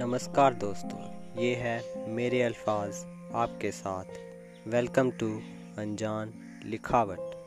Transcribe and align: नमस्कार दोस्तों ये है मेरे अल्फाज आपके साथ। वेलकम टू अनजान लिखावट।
नमस्कार 0.00 0.54
दोस्तों 0.54 0.98
ये 1.42 1.54
है 1.54 2.08
मेरे 2.08 2.42
अल्फाज 2.42 2.94
आपके 3.34 3.70
साथ। 3.70 4.04
वेलकम 4.68 5.10
टू 5.10 5.40
अनजान 5.78 6.32
लिखावट। 6.64 7.39